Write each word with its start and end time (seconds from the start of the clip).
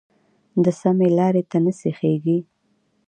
د 0.63 0.65
سمې 0.79 1.07
لارې 1.17 1.43
ته 1.51 1.57
نه 1.65 1.71
سیخېږي. 1.79 2.37